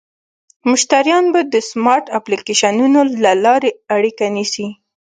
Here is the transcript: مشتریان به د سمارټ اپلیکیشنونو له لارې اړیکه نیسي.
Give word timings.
مشتریان 0.69 1.25
به 1.33 1.41
د 1.53 1.55
سمارټ 1.69 2.05
اپلیکیشنونو 2.19 2.99
له 3.23 3.31
لارې 3.45 3.71
اړیکه 3.95 4.25
نیسي. 4.35 4.67